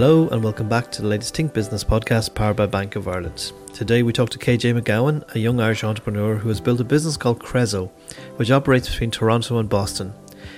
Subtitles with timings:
[0.00, 3.52] Hello and welcome back to the latest Think Business podcast powered by Bank of Ireland.
[3.74, 7.18] Today we talk to KJ McGowan, a young Irish entrepreneur who has built a business
[7.18, 7.90] called Crezo,
[8.36, 10.14] which operates between Toronto and Boston.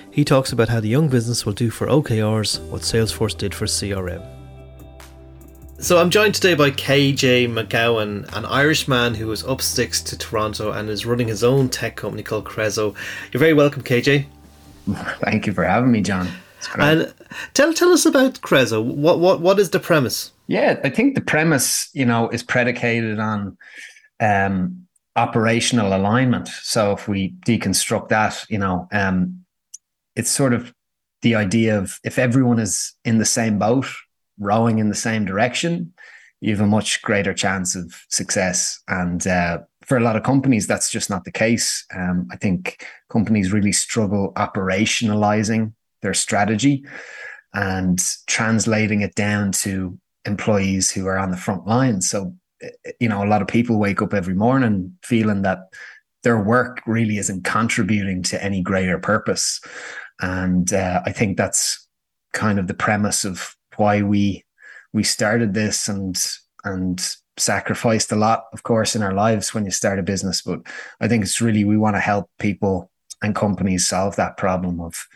[0.09, 3.65] He talks about how the young business will do for OKRs what Salesforce did for
[3.65, 4.25] CRM.
[5.77, 10.71] So I'm joined today by KJ McGowan, an Irishman who is up sticks to Toronto
[10.71, 12.95] and is running his own tech company called Crezo.
[13.33, 14.25] You're very welcome, KJ.
[15.19, 16.29] Thank you for having me, John.
[16.77, 17.13] And
[17.53, 18.83] tell tell us about Crezo.
[18.83, 20.31] What what what is the premise?
[20.47, 23.57] Yeah, I think the premise, you know, is predicated on
[24.19, 26.47] um, operational alignment.
[26.47, 29.45] So if we deconstruct that, you know, um,
[30.15, 30.73] it's sort of
[31.21, 33.87] the idea of if everyone is in the same boat,
[34.37, 35.93] rowing in the same direction,
[36.41, 38.81] you have a much greater chance of success.
[38.89, 41.85] And uh, for a lot of companies, that's just not the case.
[41.95, 46.85] Um, I think companies really struggle operationalizing their strategy
[47.53, 52.01] and translating it down to employees who are on the front line.
[52.01, 52.33] So,
[52.99, 55.59] you know, a lot of people wake up every morning feeling that
[56.23, 59.59] their work really isn't contributing to any greater purpose.
[60.21, 61.87] And uh, I think that's
[62.31, 64.43] kind of the premise of why we
[64.93, 66.15] we started this and
[66.63, 70.41] and sacrificed a lot, of course, in our lives when you start a business.
[70.41, 70.61] But
[71.01, 75.07] I think it's really we want to help people and companies solve that problem of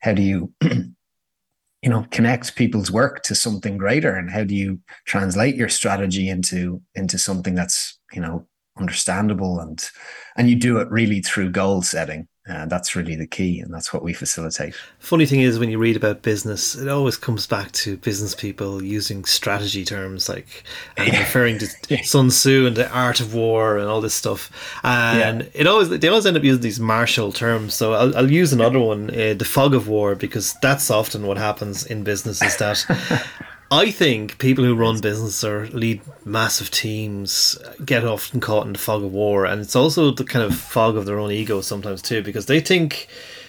[0.00, 4.14] how do you you know connect people's work to something greater?
[4.14, 8.46] And how do you translate your strategy into into something that's you know
[8.78, 9.88] understandable and
[10.36, 13.92] and you do it really through goal setting uh, that's really the key, and that's
[13.92, 14.72] what we facilitate.
[15.00, 18.82] Funny thing is, when you read about business, it always comes back to business people
[18.82, 20.62] using strategy terms like
[20.96, 22.02] and referring to yeah.
[22.02, 24.50] Sun Tzu and the art of war and all this stuff.
[24.84, 25.48] And yeah.
[25.54, 27.74] it always they always end up using these martial terms.
[27.74, 31.38] So I'll, I'll use another one, uh, the fog of war, because that's often what
[31.38, 32.40] happens in business.
[32.42, 32.84] Is that
[33.70, 38.78] I think people who run business or lead massive teams get often caught in the
[38.78, 42.00] fog of war, and it's also the kind of fog of their own ego sometimes
[42.00, 43.08] too, because they think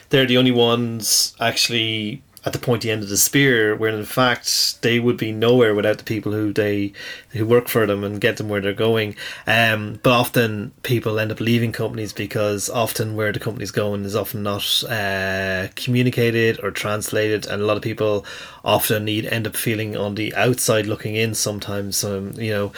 [0.10, 4.82] they're the only ones actually at the pointy end of the spear, where in fact
[4.82, 6.94] they would be nowhere without the people who they
[7.32, 9.16] who work for them and get them where they're going.
[9.46, 14.16] Um, but often people end up leaving companies because often where the company's going is
[14.16, 18.26] often not uh, communicated or translated, and a lot of people
[18.64, 21.36] often need end up feeling on the outside looking in.
[21.36, 22.72] Sometimes, um, you know,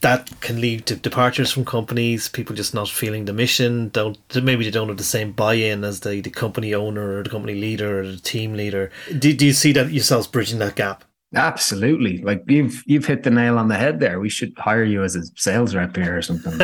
[0.00, 4.64] that can lead to departures from companies, people just not feeling the mission, don't maybe
[4.64, 8.00] they don't have the same buy-in as the, the company owner or the company leader
[8.00, 8.90] or the team leader.
[9.18, 11.04] Do, do you see that yourselves bridging that gap?
[11.34, 12.18] Absolutely.
[12.18, 14.18] Like you've you've hit the nail on the head there.
[14.18, 16.58] We should hire you as a sales rep here or something.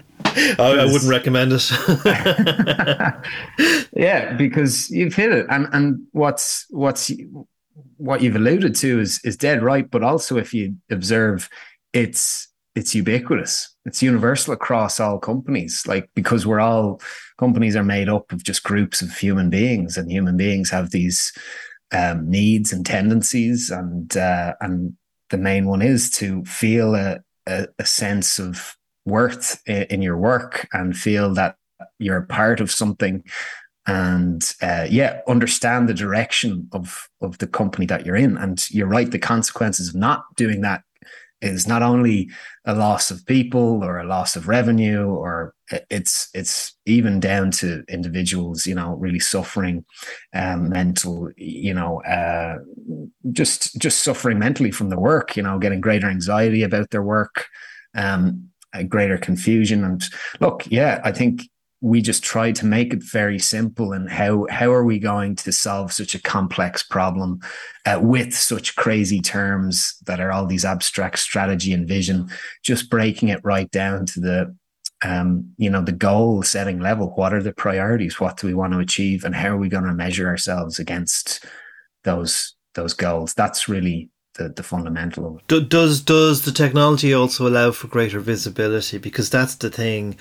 [0.36, 1.70] Um, I, I, wouldn't recommend it.
[3.92, 5.46] yeah, because you've hit it.
[5.48, 7.10] And and what's what's
[7.96, 9.90] what you've alluded to is is dead right.
[9.90, 11.48] But also if you observe
[11.92, 13.74] it's it's ubiquitous.
[13.86, 15.82] It's universal across all companies.
[15.86, 17.00] Like because we're all
[17.38, 21.32] companies are made up of just groups of human beings, and human beings have these
[21.92, 24.96] um, needs and tendencies, and uh, and
[25.30, 30.16] the main one is to feel a, a, a sense of worth in, in, your
[30.16, 31.56] work and feel that
[31.98, 33.22] you're a part of something
[33.86, 38.88] and uh, yeah understand the direction of of the company that you're in and you're
[38.88, 40.82] right the consequences of not doing that
[41.46, 42.28] is not only
[42.64, 45.54] a loss of people or a loss of revenue or
[45.90, 49.84] it's it's even down to individuals you know really suffering
[50.34, 52.58] um, mental you know uh,
[53.32, 57.46] just just suffering mentally from the work you know getting greater anxiety about their work
[57.94, 58.50] um,
[58.88, 59.84] greater confusion.
[59.84, 60.04] And
[60.40, 61.48] look yeah i think
[61.80, 65.52] we just try to make it very simple and how how are we going to
[65.52, 67.38] solve such a complex problem
[67.84, 72.28] uh, with such crazy terms that are all these abstract strategy and vision
[72.62, 74.56] just breaking it right down to the
[75.04, 77.12] um, you know the goal setting level?
[77.16, 78.20] What are the priorities?
[78.20, 79.24] What do we want to achieve?
[79.24, 81.44] And how are we going to measure ourselves against
[82.04, 83.34] those those goals?
[83.34, 85.68] That's really the, the fundamental of it.
[85.68, 88.98] Does does the technology also allow for greater visibility?
[88.98, 90.16] Because that's the thing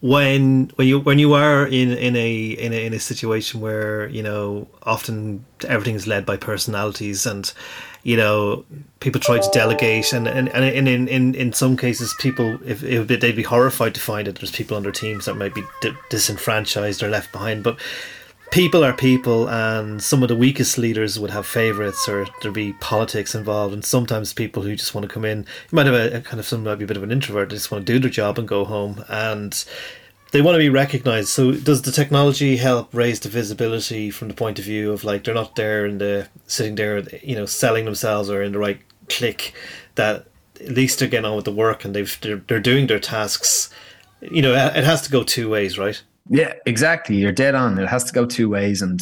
[0.00, 4.08] when when you when you are in in a in a in a situation where
[4.08, 7.52] you know often everything is led by personalities and
[8.02, 8.64] you know
[9.00, 13.06] people try to delegate and and, and in, in in some cases people if, if
[13.08, 15.62] they'd be horrified to find that there's people on their teams that might be
[16.08, 17.62] disenfranchised or left behind.
[17.62, 17.78] But
[18.50, 22.72] people are people and some of the weakest leaders would have favorites or there'd be
[22.74, 26.16] politics involved and sometimes people who just want to come in you might have a,
[26.16, 27.92] a kind of some might be a bit of an introvert they just want to
[27.92, 29.64] do their job and go home and
[30.32, 31.28] they want to be recognized.
[31.28, 35.24] So does the technology help raise the visibility from the point of view of like
[35.24, 38.80] they're not there in the sitting there, you know, selling themselves or in the right
[39.08, 39.54] click
[39.96, 40.26] that
[40.60, 43.70] at least they're getting on with the work and they've they're, they're doing their tasks.
[44.20, 46.00] You know, it has to go two ways, right?
[46.28, 47.16] Yeah, exactly.
[47.16, 47.78] You're dead on.
[47.78, 49.00] It has to go two ways, and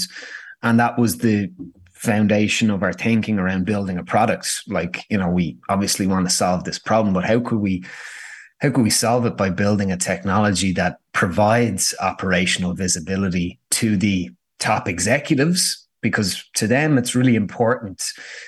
[0.63, 1.51] and that was the
[1.93, 4.63] foundation of our thinking around building a product.
[4.69, 7.85] Like you know, we obviously want to solve this problem, but how could we
[8.61, 14.31] how could we solve it by building a technology that provides operational visibility to the
[14.59, 18.05] top executives because to them it's really important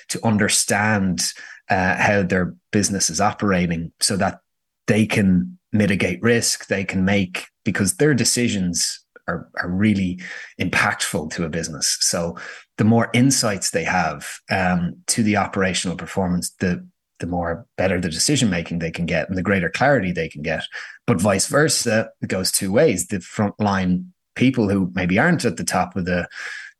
[0.08, 1.32] to understand
[1.69, 4.40] uh, how their business is operating so that
[4.87, 10.20] they can mitigate risk they can make because their decisions are, are really
[10.61, 12.37] impactful to a business so
[12.78, 16.84] the more insights they have um, to the operational performance the
[17.20, 20.43] the more better the decision making they can get and the greater clarity they can
[20.43, 20.64] get.
[21.06, 23.06] But vice versa, it goes two ways.
[23.06, 26.28] The frontline people who maybe aren't at the top of the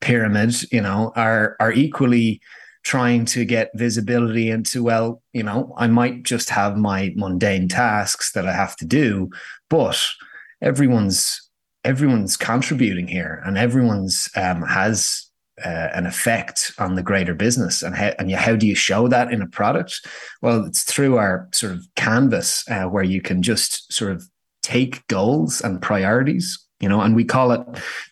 [0.01, 2.41] pyramid, you know, are are equally
[2.91, 8.33] trying to get visibility into, well, you know, I might just have my mundane tasks
[8.33, 9.31] that I have to do,
[9.69, 9.97] but
[10.61, 11.49] everyone's
[11.85, 15.31] everyone's contributing here and everyone's um, has
[15.65, 17.81] uh, an effect on the greater business.
[17.85, 20.05] And how and how do you show that in a product?
[20.43, 24.29] Well it's through our sort of canvas uh, where you can just sort of
[24.65, 27.61] take goals and priorities you know and we call it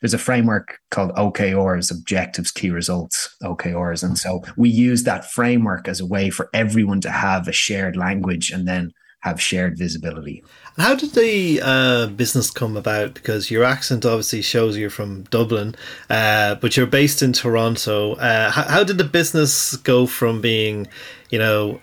[0.01, 5.89] there's a framework called okrs objectives key results okrs and so we use that framework
[5.89, 10.45] as a way for everyone to have a shared language and then have shared visibility.
[10.77, 13.15] How did the uh, business come about?
[13.15, 15.75] Because your accent obviously shows you're from Dublin,
[16.09, 18.13] uh, but you're based in Toronto.
[18.15, 20.87] Uh, how, how, did the business go from being,
[21.31, 21.81] you know,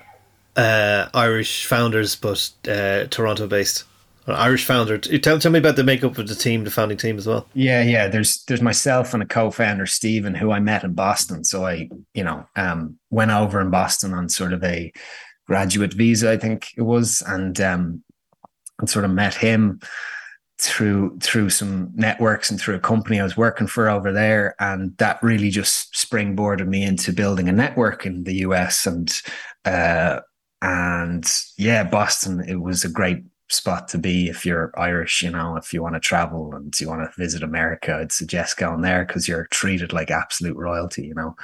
[0.55, 3.83] uh, Irish founders but uh, Toronto based?
[4.27, 4.97] Irish founder.
[4.97, 7.47] Tell, tell me about the makeup of the team, the founding team as well.
[7.53, 8.07] Yeah, yeah.
[8.07, 11.43] There's there's myself and a co-founder, Stephen, who I met in Boston.
[11.43, 14.91] So I, you know, um, went over in Boston on sort of a
[15.45, 18.03] graduate visa, I think it was, and um,
[18.79, 19.79] and sort of met him
[20.57, 24.97] through through some networks and through a company I was working for over there, and
[24.97, 29.13] that really just springboarded me into building a network in the US and
[29.65, 30.21] uh,
[30.61, 32.43] and yeah, Boston.
[32.47, 35.95] It was a great spot to be if you're Irish, you know, if you want
[35.95, 39.93] to travel and you want to visit America, I'd suggest going there because you're treated
[39.93, 41.35] like absolute royalty, you know.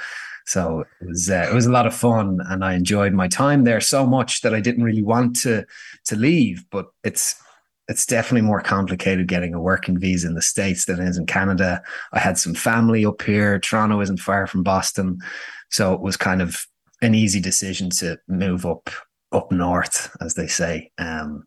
[0.44, 3.64] So it was uh, it was a lot of fun, and I enjoyed my time
[3.64, 5.64] there so much that I didn't really want to
[6.06, 6.64] to leave.
[6.70, 7.36] But it's
[7.88, 11.26] it's definitely more complicated getting a working visa in the states than it is in
[11.26, 11.82] Canada.
[12.12, 13.58] I had some family up here.
[13.58, 15.18] Toronto isn't far from Boston,
[15.70, 16.66] so it was kind of
[17.02, 18.90] an easy decision to move up
[19.30, 20.90] up north, as they say.
[20.98, 21.44] Um,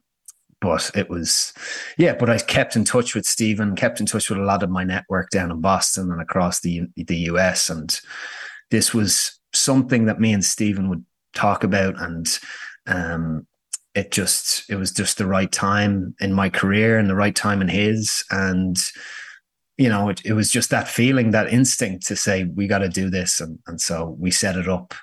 [0.62, 1.54] but it was,
[1.98, 2.16] yeah.
[2.16, 4.84] But I kept in touch with Stephen, kept in touch with a lot of my
[4.84, 8.00] network down in Boston and across the the US, and
[8.72, 12.40] this was something that me and Stephen would talk about and
[12.88, 13.46] um,
[13.94, 17.62] it just it was just the right time in my career and the right time
[17.62, 18.92] in his and
[19.78, 22.90] you know it, it was just that feeling that instinct to say we got to
[22.90, 24.94] do this and, and so we set it up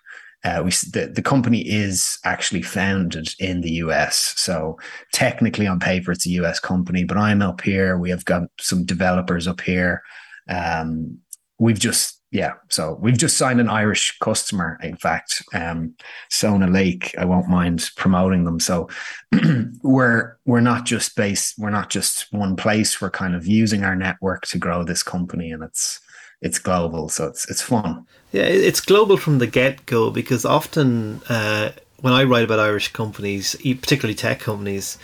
[0.45, 4.79] uh, we the, the company is actually founded in the US so
[5.13, 8.85] technically on paper it's a US company but I'm up here we have got some
[8.85, 10.03] developers up here
[10.49, 11.19] um,
[11.59, 14.79] we've just yeah, so we've just signed an Irish customer.
[14.83, 15.95] In fact, um,
[16.31, 17.17] Sonalake.
[17.19, 18.59] I won't mind promoting them.
[18.59, 18.89] So
[19.83, 21.59] we're we're not just based.
[21.59, 23.03] We're not just one place.
[23.03, 26.01] We're kind of using our network to grow this company, and it's
[26.43, 27.09] it's global.
[27.09, 28.07] So it's it's fun.
[28.33, 32.93] Yeah, it's global from the get go because often uh, when I write about Irish
[32.93, 34.99] companies, particularly tech companies.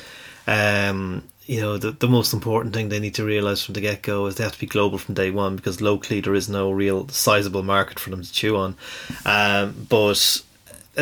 [0.47, 4.03] Um, you know the, the most important thing they need to realize from the get
[4.03, 6.71] go is they have to be global from day one because locally there is no
[6.71, 8.77] real sizable market for them to chew on.
[9.25, 10.43] Um, but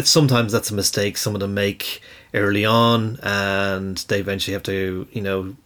[0.05, 2.01] sometimes that's a mistake some of them make
[2.33, 5.57] early on, and they eventually have to you know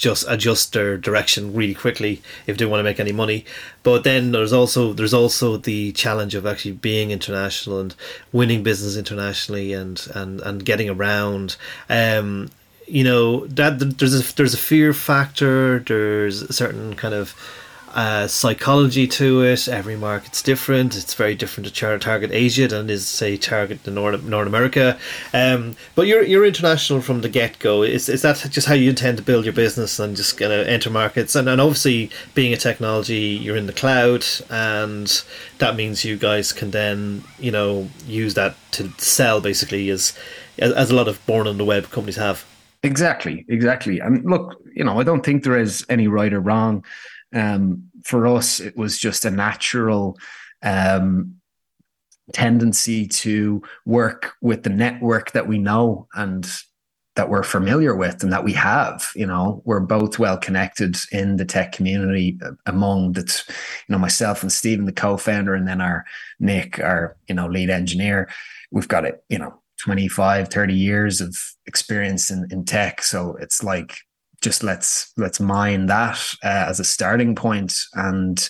[0.00, 3.44] just adjust their direction really quickly if they want to make any money.
[3.82, 7.94] But then there's also there's also the challenge of actually being international and
[8.32, 11.56] winning business internationally and and and getting around.
[11.88, 12.50] Um,
[12.86, 15.80] you know that there's a there's a fear factor.
[15.80, 17.34] There's a certain kind of
[17.94, 19.68] uh, psychology to it.
[19.68, 20.96] Every market's different.
[20.96, 24.98] It's very different to target Asia than is say target the North North America.
[25.34, 27.82] Um, but you're you're international from the get go.
[27.82, 30.66] Is is that just how you intend to build your business and just kind of
[30.66, 31.34] enter markets?
[31.34, 35.22] And and obviously being a technology, you're in the cloud, and
[35.58, 40.16] that means you guys can then you know use that to sell basically as
[40.58, 42.44] as a lot of born on the web companies have.
[42.82, 43.98] Exactly, exactly.
[43.98, 46.82] And look, you know, I don't think there is any right or wrong.
[47.34, 50.18] Um, for us, it was just a natural
[50.62, 51.36] um,
[52.32, 56.48] tendency to work with the network that we know and
[57.16, 59.62] that we're familiar with and that we have you know?
[59.64, 63.44] We're both well connected in the tech community uh, among that
[63.88, 66.04] you know myself and Stephen the co-founder and then our
[66.38, 68.28] Nick our you know lead engineer.
[68.70, 73.02] We've got it you know 25 30 years of experience in, in tech.
[73.02, 73.98] So it's like
[74.40, 77.74] just let's let's mine that uh, as a starting point.
[77.94, 78.48] And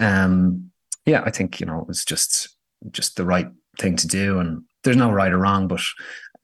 [0.00, 0.70] um
[1.06, 2.48] yeah i think you know it was just
[2.90, 4.38] just the right thing to do.
[4.38, 5.80] And there's no right or wrong but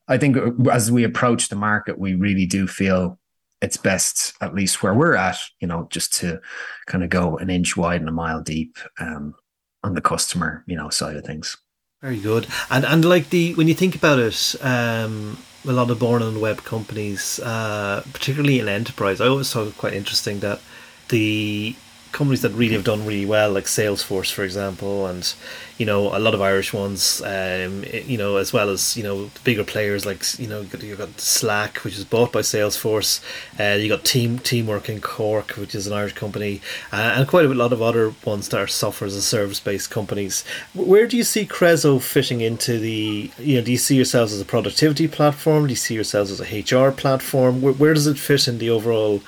[0.08, 0.36] i think
[0.72, 3.18] as we approach the market we really do feel
[3.60, 6.40] it's best at least where we're at you know just to
[6.86, 9.34] kind of go an inch wide and a mile deep um,
[9.82, 11.56] on the customer you know side of things.
[12.00, 12.46] Very good.
[12.70, 16.40] And and like the when you think about it, um, a lot of born on
[16.40, 20.60] web companies, uh, particularly in enterprise, I always thought it quite interesting that
[21.08, 21.74] the
[22.12, 25.32] companies that really have done really well, like Salesforce, for example, and
[25.78, 29.30] you know a lot of Irish ones, um, you know, as well as you know
[29.44, 33.22] bigger players like you know you got Slack, which is bought by Salesforce.
[33.58, 36.60] Uh, you got Team Teamwork in Cork, which is an Irish company,
[36.92, 39.90] uh, and quite a lot of other ones that are software as a service based
[39.90, 40.44] companies.
[40.74, 43.30] Where do you see Crezo fitting into the?
[43.38, 45.66] You know, do you see yourselves as a productivity platform?
[45.66, 47.62] Do you see yourselves as a HR platform?
[47.62, 49.22] Where, where does it fit in the overall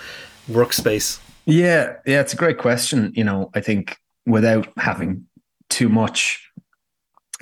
[0.51, 1.21] workspace?
[1.47, 3.13] Yeah, yeah, it's a great question.
[3.15, 3.97] You know, I think
[4.27, 5.27] without having
[5.69, 6.49] too much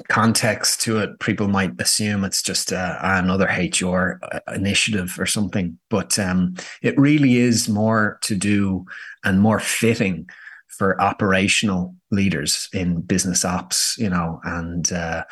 [0.09, 5.79] context to it, people might assume it's just uh, another HR uh, initiative or something.
[5.91, 8.87] But um, it really is more to do
[9.25, 10.29] and more fitting
[10.69, 15.25] for operational leaders in business ops, you know, and uh,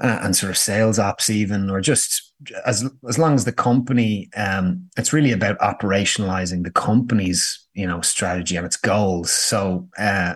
[0.00, 2.27] uh, and sort of sales ops even, or just
[2.64, 8.00] as as long as the company, um, it's really about operationalizing the company's you know
[8.00, 9.32] strategy and its goals.
[9.32, 10.34] So uh,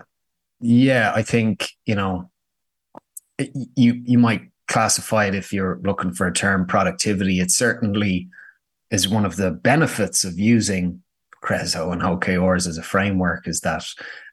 [0.59, 2.29] yeah, I think you know
[3.37, 7.39] you you might classify it if you're looking for a term productivity.
[7.39, 8.29] It certainly
[8.91, 11.01] is one of the benefits of using
[11.43, 13.85] Crezo and OKRs as a framework is that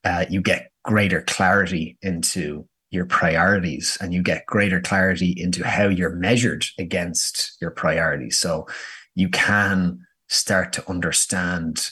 [0.04, 5.86] uh, you get greater clarity into your priorities and you get greater clarity into how
[5.86, 8.38] you're measured against your priorities.
[8.38, 8.66] So
[9.14, 11.90] you can start to understand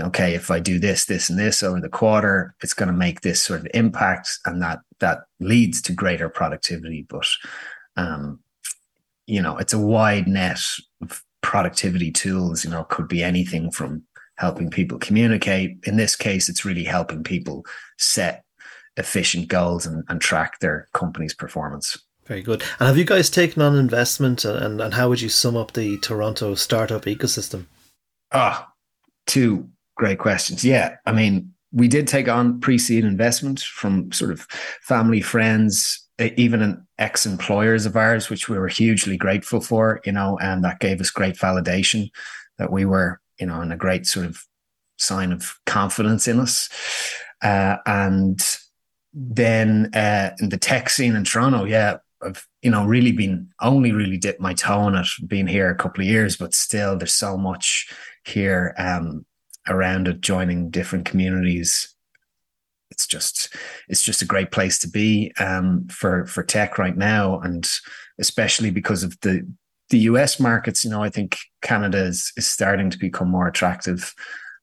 [0.00, 3.22] okay if i do this this and this over the quarter it's going to make
[3.22, 7.26] this sort of impact and that that leads to greater productivity but
[7.96, 8.38] um
[9.26, 10.60] you know it's a wide net
[11.00, 14.02] of productivity tools you know could be anything from
[14.36, 17.64] helping people communicate in this case it's really helping people
[17.96, 18.44] set
[18.98, 21.98] efficient goals and, and track their company's performance.
[22.26, 22.62] Very good.
[22.78, 25.96] And have you guys taken on investment and, and how would you sum up the
[25.98, 27.64] Toronto startup ecosystem?
[28.32, 28.70] Ah,
[29.26, 30.62] two great questions.
[30.62, 30.96] Yeah.
[31.06, 34.42] I mean, we did take on pre-seed investment from sort of
[34.82, 40.38] family, friends, even an ex-employers of ours, which we were hugely grateful for, you know,
[40.42, 42.10] and that gave us great validation
[42.58, 44.42] that we were, you know, in a great sort of
[44.98, 46.68] sign of confidence in us.
[47.40, 48.58] Uh, and
[49.12, 53.92] then uh, in the tech scene in Toronto, yeah, I've you know really been only
[53.92, 57.14] really dipped my toe in it, being here a couple of years, but still there's
[57.14, 57.88] so much
[58.24, 59.24] here um,
[59.68, 61.94] around it, joining different communities.
[62.90, 63.54] It's just
[63.88, 67.68] it's just a great place to be um, for for tech right now, and
[68.18, 69.46] especially because of the
[69.90, 70.84] the US markets.
[70.84, 74.12] You know, I think Canada is is starting to become more attractive,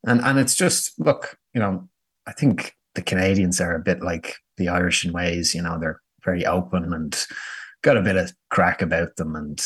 [0.06, 1.88] and and it's just look, you know,
[2.28, 5.54] I think the Canadians are a bit like the Irish in ways.
[5.54, 7.26] You know, they're very open and
[7.82, 9.64] got a bit of crack about them, and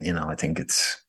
[0.00, 1.00] you know, I think it's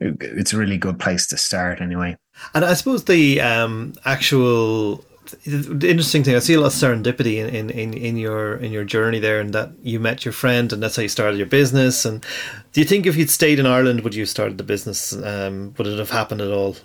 [0.00, 2.16] it's a really good place to start anyway.
[2.54, 5.04] And I suppose the um, actual
[5.46, 8.84] the interesting thing I see a lot of serendipity in, in, in, your in your
[8.84, 12.04] journey there, and that you met your friend, and that's how you started your business.
[12.04, 12.24] And
[12.72, 15.12] do you think if you'd stayed in Ireland, would you have started the business?
[15.12, 16.76] Um, would it have happened at all?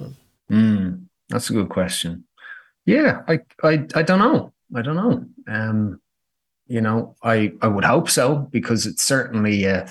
[0.51, 2.25] Mm, that's a good question.
[2.85, 4.53] Yeah, I, I, I don't know.
[4.75, 5.25] I don't know.
[5.47, 6.01] Um,
[6.67, 9.87] you know, I, I would hope so because it's certainly uh,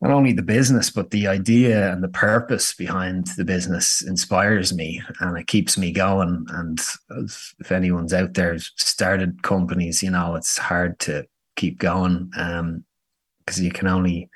[0.00, 5.00] not only the business, but the idea and the purpose behind the business inspires me
[5.20, 6.44] and it keeps me going.
[6.50, 6.80] And
[7.60, 13.64] if anyone's out there started companies, you know, it's hard to keep going because um,
[13.64, 14.28] you can only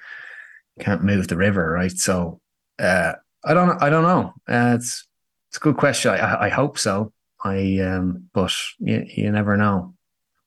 [0.79, 1.91] can't move the river, right?
[1.91, 2.41] So
[2.79, 4.35] uh, I don't, I don't know.
[4.49, 5.05] Uh, it's
[5.49, 6.11] it's a good question.
[6.13, 7.13] I, I hope so.
[7.45, 9.95] I um, but you, you never know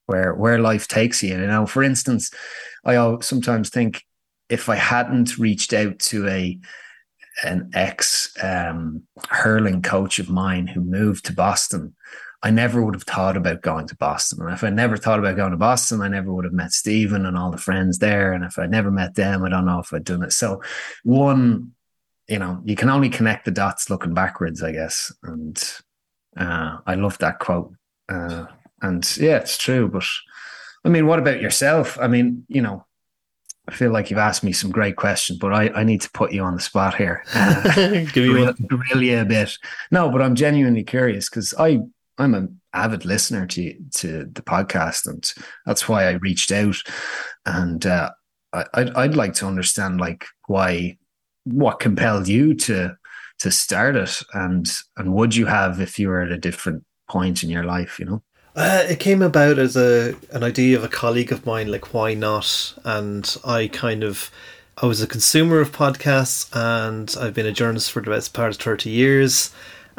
[0.05, 1.31] where where life takes you.
[1.31, 2.31] You know, for instance,
[2.85, 4.03] I sometimes think
[4.49, 6.59] if I hadn't reached out to a
[7.43, 11.95] an ex um, hurling coach of mine who moved to Boston.
[12.41, 14.41] I never would have thought about going to Boston.
[14.41, 17.25] And if I never thought about going to Boston, I never would have met Stephen
[17.25, 18.31] and all the friends there.
[18.31, 20.31] And if I never met them, I don't know if I'd done it.
[20.31, 20.61] So,
[21.03, 21.73] one,
[22.29, 25.11] you know, you can only connect the dots looking backwards, I guess.
[25.23, 25.61] And
[26.39, 27.73] uh, I love that quote.
[28.07, 28.45] Uh,
[28.81, 29.87] and yeah, it's true.
[29.87, 30.05] But
[30.85, 31.97] I mean, what about yourself?
[31.99, 32.85] I mean, you know,
[33.67, 36.31] I feel like you've asked me some great questions, but I, I need to put
[36.31, 37.23] you on the spot here.
[37.35, 38.03] Uh,
[38.67, 39.57] grill you a bit.
[39.91, 41.79] No, but I'm genuinely curious because I
[42.17, 45.31] I'm an avid listener to to the podcast, and
[45.65, 46.77] that's why I reached out.
[47.45, 48.11] And uh,
[48.53, 50.97] I, I'd I'd like to understand like why
[51.43, 52.97] what compelled you to
[53.39, 57.43] to start it, and and would you have if you were at a different point
[57.43, 58.23] in your life, you know?
[58.55, 62.13] Uh, it came about as a an idea of a colleague of mine, like why
[62.13, 62.73] not?
[62.83, 64.31] And I kind of
[64.81, 68.51] I was a consumer of podcasts, and I've been a journalist for the best part
[68.51, 69.51] of thirty years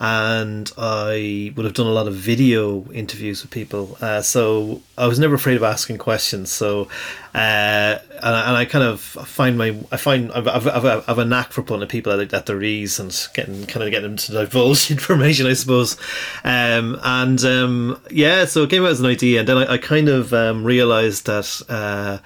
[0.03, 3.99] and I would have done a lot of video interviews with people.
[4.01, 6.51] Uh, so I was never afraid of asking questions.
[6.51, 6.89] So,
[7.35, 11.05] uh, and, I, and, I, kind of find my, I find I've, I've, I've, a,
[11.07, 14.09] I've a knack for putting people at, at their ease and getting kind of getting
[14.09, 15.99] them to divulge information, I suppose.
[16.45, 19.79] Um, and um, yeah, so it came out as an idea, and then I, I
[19.79, 21.61] kind of um, realized that.
[21.69, 22.19] Uh,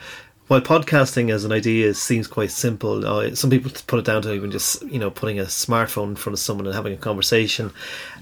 [0.48, 4.32] while podcasting as an idea seems quite simple, uh, some people put it down to
[4.34, 7.72] even just you know putting a smartphone in front of someone and having a conversation.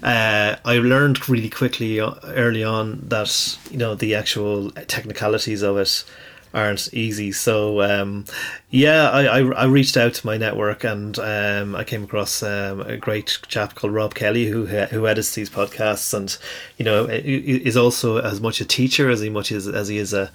[0.01, 5.77] Uh, I learned really quickly uh, early on that you know the actual technicalities of
[5.77, 6.05] it
[6.53, 7.31] aren't easy.
[7.31, 8.25] So um,
[8.69, 12.81] yeah, I, I, I reached out to my network and um, I came across um,
[12.81, 16.37] a great chap called Rob Kelly who who edits these podcasts and
[16.77, 20.13] you know is also as much a teacher as he much as as he is
[20.13, 20.31] a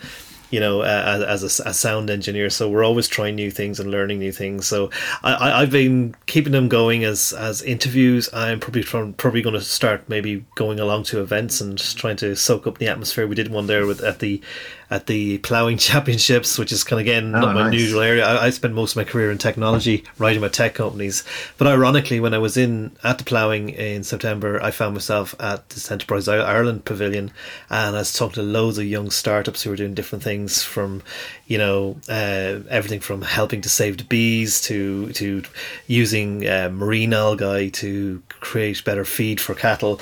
[0.50, 2.48] you know, uh, as a, a, sound engineer.
[2.50, 4.66] So we're always trying new things and learning new things.
[4.66, 4.90] So
[5.22, 8.28] I, have been keeping them going as as interviews.
[8.32, 12.34] I'm probably from, probably going to start maybe going along to events and trying to
[12.34, 13.26] soak up the atmosphere.
[13.26, 14.40] We did one there with at the
[14.90, 18.26] at the ploughing championships, which is kind of again oh, not my usual area.
[18.26, 21.24] I, I, spent most of my career in technology, writing about tech companies.
[21.56, 25.68] But ironically, when I was in at the ploughing in September, I found myself at
[25.70, 27.30] this Enterprise Ireland pavilion,
[27.70, 31.02] and I was talking to loads of young startups who were doing different things from,
[31.46, 35.42] you know, uh, everything from helping to save the bees to to
[35.86, 40.00] using uh, marine algae to create better feed for cattle.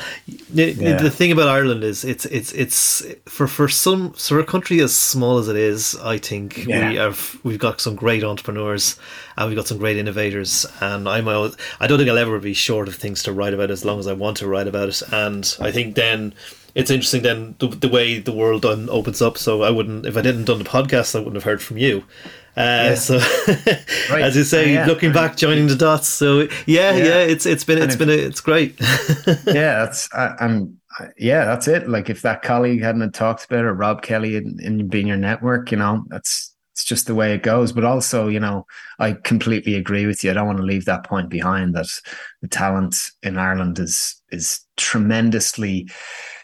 [0.51, 0.97] The, yeah.
[0.97, 4.85] the thing about Ireland is it's it's it's for for some for a country country
[4.85, 6.89] as small as it is, I think yeah.
[6.89, 8.99] we have we've got some great entrepreneurs
[9.37, 10.67] and we've got some great innovators.
[10.81, 13.85] And I'm I don't think I'll ever be short of things to write about as
[13.85, 15.03] long as I want to write about it.
[15.13, 16.35] And I think then
[16.75, 19.39] it's interesting then the, the way the world opens up.
[19.39, 22.05] So I wouldn't if I didn't done the podcast, I wouldn't have heard from you.
[22.57, 22.95] Uh, yeah.
[22.95, 23.19] So,
[24.11, 24.23] right.
[24.23, 24.87] as you say, yeah.
[24.87, 26.09] looking back, joining the dots.
[26.09, 28.77] So yeah, yeah, yeah it's it's been it's if, been a, it's great.
[29.47, 30.79] yeah, that's I, I'm
[31.19, 31.89] yeah, that's it.
[31.89, 35.17] Like if that colleague hadn't talked about it, or Rob Kelly in, in being your
[35.19, 37.73] network, you know, that's it's just the way it goes.
[37.73, 38.67] But also, you know,
[38.99, 40.31] I completely agree with you.
[40.31, 41.75] I don't want to leave that point behind.
[41.75, 41.89] That
[42.43, 45.89] the talent in Ireland is is tremendously,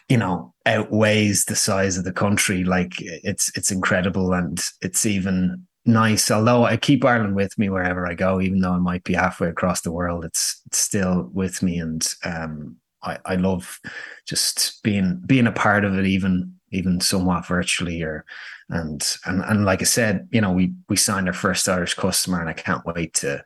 [0.09, 2.63] you know, outweighs the size of the country.
[2.63, 6.31] Like it's it's incredible, and it's even nice.
[6.31, 9.49] Although I keep Ireland with me wherever I go, even though I might be halfway
[9.49, 13.79] across the world, it's, it's still with me, and um, I, I love
[14.25, 18.25] just being being a part of it, even even somewhat virtually or
[18.69, 22.39] and and and like I said, you know, we we signed our first Irish customer
[22.39, 23.43] and I can't wait to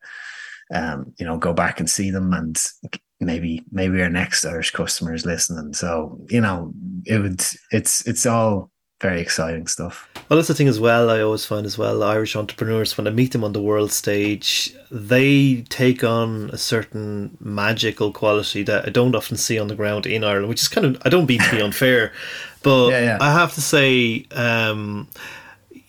[0.73, 2.61] um, you know, go back and see them and
[3.19, 5.73] maybe maybe our next Irish customer is listening.
[5.73, 6.73] So, you know,
[7.05, 10.09] it would it's it's all very exciting stuff.
[10.27, 11.09] Well, that's the thing as well.
[11.09, 14.73] I always find as well Irish entrepreneurs when I meet them on the world stage,
[14.89, 20.05] they take on a certain magical quality that I don't often see on the ground
[20.05, 22.11] in Ireland, which is kind of I don't mean to be unfair,
[22.63, 23.17] but yeah, yeah.
[23.21, 24.25] I have to say.
[24.31, 25.07] Um,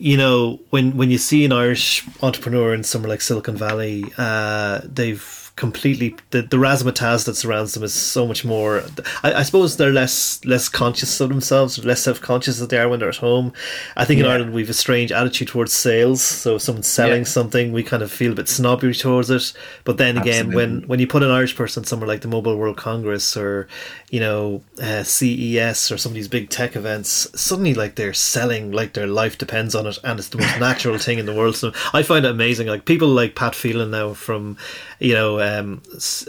[0.01, 4.79] you know, when when you see an Irish entrepreneur in somewhere like Silicon Valley, uh,
[4.85, 8.81] they've completely the, the razzmatazz that surrounds them is so much more
[9.23, 13.01] I, I suppose they're less less conscious of themselves less self-conscious as they are when
[13.01, 13.51] they're at home
[13.97, 14.25] I think yeah.
[14.25, 17.27] in Ireland we've a strange attitude towards sales so if someone's selling yeah.
[17.27, 19.51] something we kind of feel a bit snobby towards it
[19.83, 20.55] but then again Absolutely.
[20.55, 23.67] when when you put an Irish person somewhere like the Mobile World Congress or
[24.09, 28.71] you know uh, CES or some of these big tech events suddenly like they're selling
[28.71, 31.57] like their life depends on it and it's the most natural thing in the world
[31.57, 34.55] so I find it amazing like people like Pat Phelan now from
[34.99, 35.81] you know um,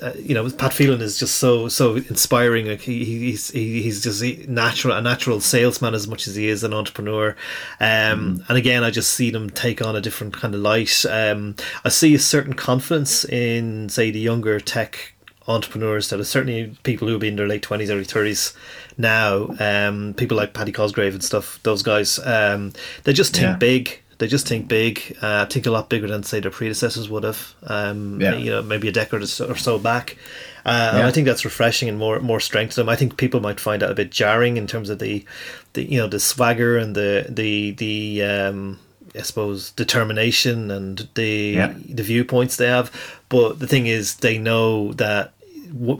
[0.02, 2.66] uh, you know, Pat Phelan is just so so inspiring.
[2.66, 6.48] Like he, he's he, he's just a natural a natural salesman as much as he
[6.48, 7.36] is an entrepreneur.
[7.80, 8.48] Um, mm.
[8.48, 11.04] And again, I just see them take on a different kind of light.
[11.08, 15.14] Um, I see a certain confidence in say the younger tech
[15.48, 18.54] entrepreneurs that are certainly people who have been in their late twenties, early thirties
[18.96, 19.48] now.
[19.58, 21.58] Um, people like Paddy Cosgrave and stuff.
[21.64, 22.72] Those guys, um,
[23.04, 23.56] they just think yeah.
[23.56, 27.24] big they just think big, uh, think a lot bigger than say their predecessors would
[27.24, 27.54] have.
[27.62, 28.34] Um, yeah.
[28.34, 30.18] You know, maybe a decade or so back.
[30.64, 31.06] Uh, yeah.
[31.06, 32.90] I think that's refreshing and more more strength to them.
[32.90, 35.24] I think people might find that a bit jarring in terms of the,
[35.72, 38.78] the you know the swagger and the the the um,
[39.14, 41.74] I suppose determination and the yeah.
[41.88, 42.92] the viewpoints they have.
[43.30, 45.32] But the thing is, they know that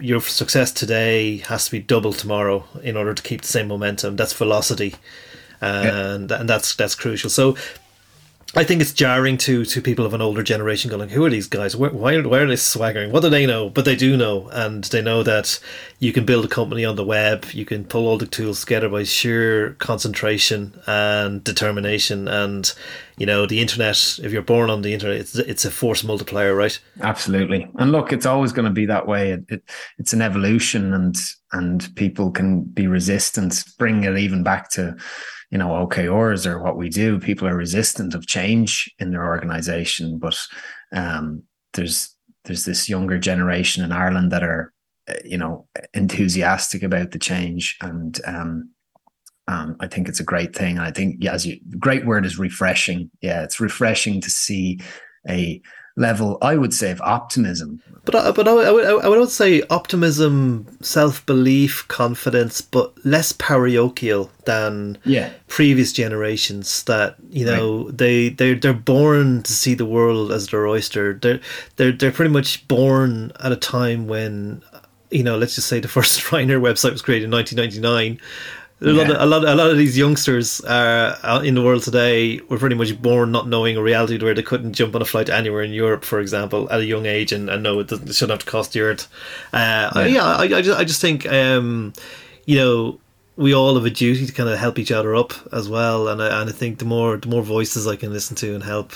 [0.00, 4.16] your success today has to be double tomorrow in order to keep the same momentum.
[4.16, 4.96] That's velocity,
[5.62, 6.40] and yeah.
[6.40, 7.30] and that's that's crucial.
[7.30, 7.56] So
[8.56, 11.46] I think it's jarring to to people of an older generation going, "Who are these
[11.46, 11.76] guys?
[11.76, 13.12] Why, why, are they swaggering?
[13.12, 15.60] What do they know?" But they do know, and they know that
[16.00, 17.46] you can build a company on the web.
[17.52, 22.26] You can pull all the tools together by sheer concentration and determination.
[22.26, 22.72] And
[23.20, 24.18] you know, the internet.
[24.22, 26.80] If you're born on the internet, it's it's a force multiplier, right?
[27.02, 27.70] Absolutely.
[27.78, 29.33] And look, it's always going to be that way.
[29.33, 29.62] It, it,
[29.98, 31.14] it's an evolution, and
[31.52, 33.62] and people can be resistant.
[33.78, 34.96] Bring it even back to
[35.50, 40.18] you know OKRs or what we do, people are resistant of change in their organization.
[40.18, 40.38] But
[40.90, 41.42] um,
[41.74, 44.72] there's there's this younger generation in Ireland that are
[45.26, 48.70] you know enthusiastic about the change and um,
[49.50, 50.78] um, I think it's a great thing.
[50.78, 53.10] And I think, yeah, as you, great word is refreshing.
[53.20, 54.80] Yeah, it's refreshing to see
[55.28, 55.60] a
[55.96, 57.82] level, I would say, of optimism.
[58.04, 63.32] But I, but I, I, would, I would say optimism, self belief, confidence, but less
[63.32, 65.30] parochial than yeah.
[65.48, 66.84] previous generations.
[66.84, 67.98] That you know right.
[67.98, 71.14] they they they're born to see the world as their oyster.
[71.14, 71.40] They're
[71.74, 74.62] they're they're pretty much born at a time when
[75.10, 78.20] you know, let's just say the first Ryanair website was created in 1999
[78.83, 82.40] a lot, of, a lot, a lot of these youngsters uh, in the world today
[82.49, 85.29] were pretty much born not knowing a reality where they couldn't jump on a flight
[85.29, 88.31] anywhere in Europe, for example, at a young age, and, and know it, it shouldn't
[88.31, 89.09] have to cost the earth.
[89.53, 91.93] Uh, yeah, yeah I, I, just, I just think, um,
[92.47, 93.01] you know,
[93.37, 96.23] we all have a duty to kind of help each other up as well, and
[96.23, 98.93] I, and I think the more the more voices I can listen to and help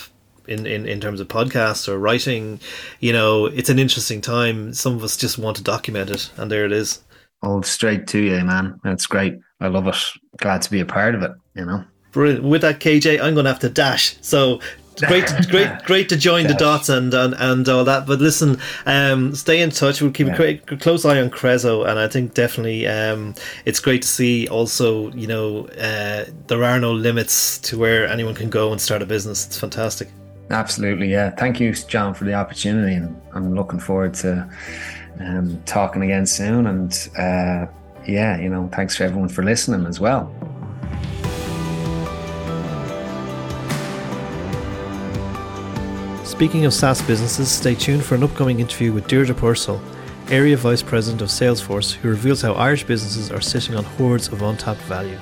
[0.47, 2.61] in, in, in terms of podcasts or writing,
[3.01, 4.75] you know, it's an interesting time.
[4.75, 7.01] Some of us just want to document it, and there it is.
[7.45, 8.81] All straight to you, man.
[8.83, 9.39] That's great.
[9.61, 9.97] I love it.
[10.39, 11.33] Glad to be a part of it.
[11.55, 11.85] You know.
[12.13, 12.45] Brilliant.
[12.45, 14.17] With that, KJ, I'm going to have to dash.
[14.23, 14.61] So
[14.97, 18.07] great, to, great, great to join the dots and, and and all that.
[18.07, 20.01] But listen, um, stay in touch.
[20.01, 20.41] We'll keep yeah.
[20.43, 24.49] a close eye on Crezo, and I think definitely um, it's great to see.
[24.49, 29.03] Also, you know, uh, there are no limits to where anyone can go and start
[29.03, 29.47] a business.
[29.47, 30.09] It's fantastic.
[30.51, 31.31] Absolutely, yeah.
[31.31, 34.49] Thank you, John, for the opportunity, and I'm looking forward to
[35.21, 36.67] um, talking again soon.
[36.67, 37.67] And uh,
[38.07, 40.33] yeah, you know, thanks for everyone for listening as well.
[46.25, 49.81] Speaking of SaaS businesses, stay tuned for an upcoming interview with Deirdre Purcell,
[50.31, 54.43] Area Vice President of Salesforce, who reveals how Irish businesses are sitting on hoards of
[54.43, 55.19] untapped value.